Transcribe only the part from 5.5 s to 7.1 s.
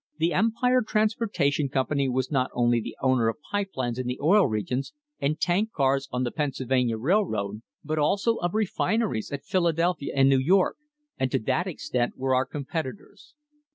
cars on the Pennsylvania